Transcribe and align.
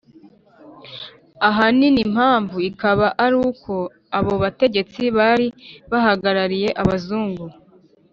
ahanini 1.49 1.99
impamvu 2.07 2.57
ikaba 2.69 3.07
ari 3.25 3.37
uko 3.49 3.73
abo 4.17 4.33
bategetsi 4.43 5.01
bari 5.17 5.47
bahagarariye 5.91 6.69
Abazungu, 6.81 7.45